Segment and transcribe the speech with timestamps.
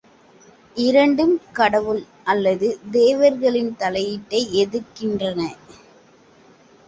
[0.75, 1.99] இரண்டும் கடவுள்
[2.23, 5.39] அல்லது தேவர்களின் தலையீட்டை எதிர்க்கின்றன.